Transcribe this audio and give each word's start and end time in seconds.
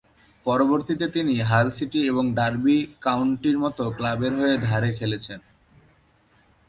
পরবর্তীতে 0.45 1.05
তিনি 1.07 1.33
Hull 1.41 1.67
City 1.69 1.99
এবং 2.07 2.25
ডার্বি 2.35 2.77
কাউন্টির 3.01 3.57
মতো 3.59 3.83
ক্লাবের 3.97 4.33
হয়ে 4.39 4.55
ধারে 4.57 4.89
খেলেছেন। 4.99 5.39